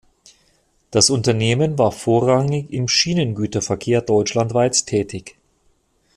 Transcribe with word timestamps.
Das 0.89 1.11
Unternehmen 1.11 1.77
war 1.77 1.91
vorrangig 1.91 2.71
im 2.73 2.87
Schienengüterverkehr 2.87 4.01
deutschlandweit 4.01 4.87
tätig. 4.87 5.35